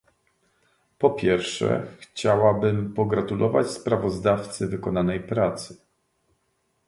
[0.97, 5.75] Po pierwsze chciałabym pogratulować sprawozdawcy wykonanej pracy